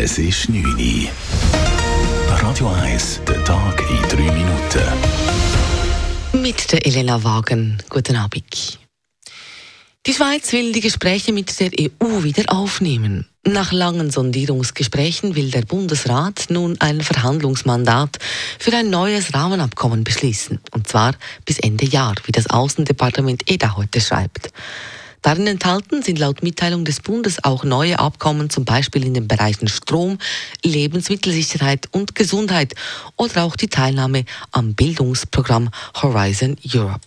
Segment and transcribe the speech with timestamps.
[0.00, 1.08] Es ist 9 Uhr.
[2.28, 4.84] Radio 1, der Tag in 3 Minuten.
[6.40, 7.82] Mit der Elena Wagen.
[7.88, 8.78] Guten Abend.
[10.06, 13.26] Die Schweiz will die Gespräche mit der EU wieder aufnehmen.
[13.44, 18.18] Nach langen Sondierungsgesprächen will der Bundesrat nun ein Verhandlungsmandat
[18.60, 20.60] für ein neues Rahmenabkommen beschließen.
[20.70, 24.52] Und zwar bis Ende Jahr, wie das Außendepartement EDA heute schreibt.
[25.22, 29.68] Darin enthalten sind laut Mitteilung des Bundes auch neue Abkommen, zum Beispiel in den Bereichen
[29.68, 30.18] Strom,
[30.64, 32.74] Lebensmittelsicherheit und Gesundheit
[33.16, 37.00] oder auch die Teilnahme am Bildungsprogramm Horizon Europe.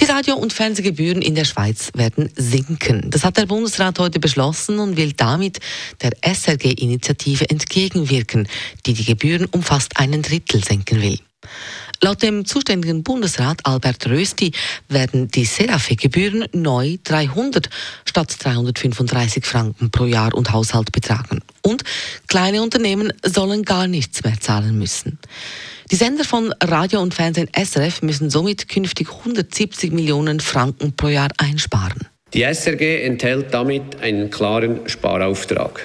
[0.00, 3.10] Die Radio- und Fernsehgebühren in der Schweiz werden sinken.
[3.10, 5.58] Das hat der Bundesrat heute beschlossen und will damit
[6.00, 8.46] der SRG-Initiative entgegenwirken,
[8.86, 11.18] die die Gebühren um fast einen Drittel senken will.
[12.00, 14.52] Laut dem zuständigen Bundesrat Albert Rösti
[14.88, 17.68] werden die Serafe-Gebühren neu 300
[18.04, 21.40] statt 335 Franken pro Jahr und Haushalt betragen.
[21.62, 21.82] Und
[22.28, 25.18] kleine Unternehmen sollen gar nichts mehr zahlen müssen.
[25.90, 31.30] Die Sender von Radio und Fernsehen SRF müssen somit künftig 170 Millionen Franken pro Jahr
[31.38, 32.06] einsparen.
[32.32, 35.84] Die SRG enthält damit einen klaren Sparauftrag.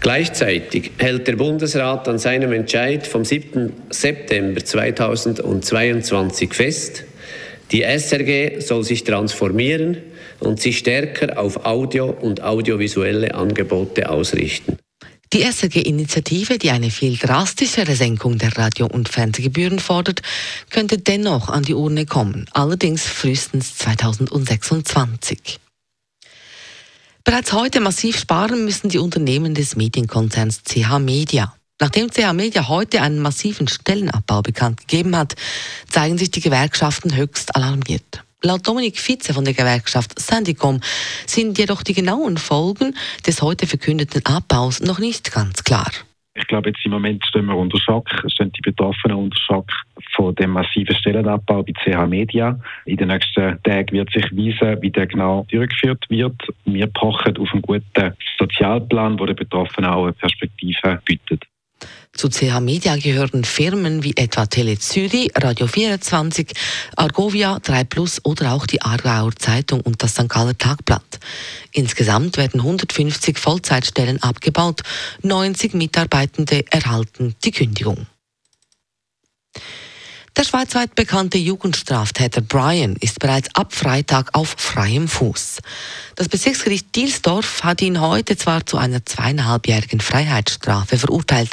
[0.00, 3.72] Gleichzeitig hält der Bundesrat an seinem Entscheid vom 7.
[3.90, 7.04] September 2022 fest,
[7.72, 9.98] die SRG soll sich transformieren
[10.40, 14.78] und sich stärker auf Audio und audiovisuelle Angebote ausrichten.
[15.32, 20.22] Die SRG-Initiative, die eine viel drastischere Senkung der Radio- und Fernsehgebühren fordert,
[20.70, 25.60] könnte dennoch an die Urne kommen, allerdings frühestens 2026.
[27.24, 31.54] Bereits heute massiv sparen müssen die Unternehmen des Medienkonzerns CH Media.
[31.78, 35.36] Nachdem CH Media heute einen massiven Stellenabbau bekannt gegeben hat,
[35.88, 38.24] zeigen sich die Gewerkschaften höchst alarmiert.
[38.42, 40.80] Laut Dominik Fitze von der Gewerkschaft Sandicom
[41.26, 45.90] sind jedoch die genauen Folgen des heute verkündeten Abbaus noch nicht ganz klar.
[46.40, 49.70] Ich glaube, jetzt im Moment stehen wir unter Schock, stehen die Betroffenen unter Schock
[50.16, 52.58] von dem massiven Stellenabbau bei CH Media.
[52.86, 56.40] In den nächsten Tagen wird sich weisen, wie der genau durchgeführt wird.
[56.64, 61.39] Wir pochen auf einen guten Sozialplan, der den Betroffenen auch eine Perspektive bietet.
[62.20, 66.52] Zu CH Media gehören Firmen wie etwa Tele Zürich, Radio 24,
[66.94, 70.28] Argovia, 3 Plus oder auch die Aargauer Zeitung und das St.
[70.28, 71.18] Galler Tagblatt.
[71.72, 74.82] Insgesamt werden 150 Vollzeitstellen abgebaut,
[75.22, 78.06] 90 Mitarbeitende erhalten die Kündigung.
[80.36, 85.58] Der schweizweit bekannte Jugendstraftäter Brian ist bereits ab Freitag auf freiem Fuß.
[86.14, 91.52] Das Bezirksgericht Dielsdorf hat ihn heute zwar zu einer zweieinhalbjährigen Freiheitsstrafe verurteilt,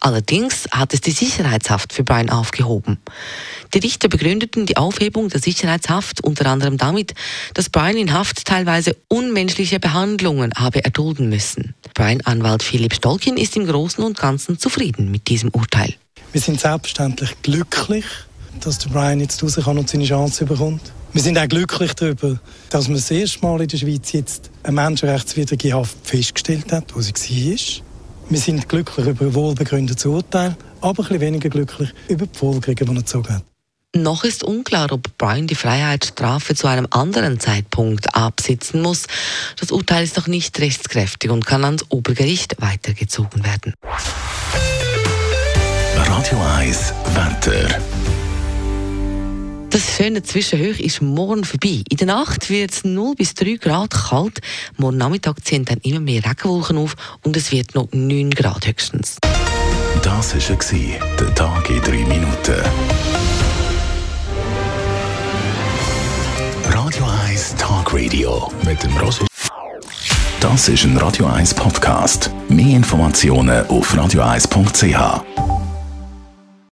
[0.00, 2.98] allerdings hat es die Sicherheitshaft für Brian aufgehoben.
[3.74, 7.14] Die Richter begründeten die Aufhebung der Sicherheitshaft unter anderem damit,
[7.54, 11.74] dass Brian in Haft teilweise unmenschliche Behandlungen habe erdulden müssen.
[11.94, 15.94] Brian-Anwalt Philipp Stolkin ist im Großen und Ganzen zufrieden mit diesem Urteil.
[16.32, 18.04] Wir sind selbstverständlich glücklich,
[18.60, 20.92] dass der Brian jetzt raus kann und seine Chance bekommt.
[21.12, 22.38] Wir sind auch glücklich darüber,
[22.70, 27.00] dass man das erste Mal in der Schweiz jetzt eine menschenrechtswidrige Haft festgestellt hat, wo
[27.00, 27.87] sie war.
[28.30, 32.76] Wir sind glücklich über ein wohlbegründetes Urteil, aber ein bisschen weniger glücklich über die Folgerungen,
[32.76, 33.44] die er gezogen hat.
[33.96, 39.06] Noch ist unklar, ob Brian die Freiheitsstrafe zu einem anderen Zeitpunkt absitzen muss.
[39.58, 43.72] Das Urteil ist noch nicht rechtskräftig und kann ans Obergericht weitergezogen werden.
[45.96, 47.80] Radio 1, Wetter.
[49.78, 51.84] Das schöne Zwischenhoch ist morgen vorbei.
[51.88, 54.40] In der Nacht wird es 0 bis 3 Grad kalt.
[54.76, 59.18] Morgen Nachmittag ziehen dann immer mehr Regenwolken auf und es wird noch 9 Grad höchstens.
[60.02, 62.60] Das war der Tag in 3 Minuten.
[66.64, 69.26] Radio 1 Talk Radio mit dem Rosu.
[70.40, 72.32] Das ist ein Radio 1 Podcast.
[72.48, 75.47] Mehr Informationen auf radio1.ch.